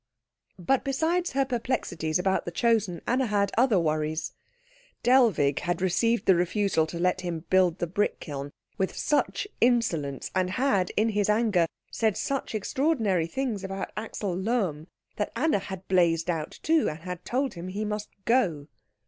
But 0.57 0.83
besides 0.83 1.33
her 1.33 1.45
perplexities 1.45 2.17
about 2.17 2.45
the 2.45 2.49
Chosen, 2.51 3.03
Anna 3.05 3.27
had 3.27 3.51
other 3.55 3.79
worries. 3.79 4.33
Dellwig 5.03 5.59
had 5.59 5.79
received 5.79 6.25
the 6.25 6.33
refusal 6.33 6.87
to 6.87 6.97
let 6.97 7.21
him 7.21 7.45
build 7.51 7.77
the 7.77 7.85
brick 7.85 8.19
kiln 8.19 8.51
with 8.79 8.97
such 8.97 9.47
insolence, 9.61 10.31
and 10.33 10.49
had, 10.49 10.89
in 10.97 11.09
his 11.09 11.29
anger, 11.29 11.67
said 11.91 12.17
such 12.17 12.55
extraordinary 12.55 13.27
things 13.27 13.63
about 13.63 13.91
Axel 13.95 14.35
Lohm, 14.35 14.87
that 15.17 15.31
Anna 15.35 15.59
had 15.59 15.87
blazed 15.87 16.31
out 16.31 16.57
too, 16.63 16.89
and 16.89 17.01
had 17.01 17.23
told 17.23 17.53
him 17.53 17.67
he 17.67 17.85
must 17.85 18.09
go. 18.25 18.65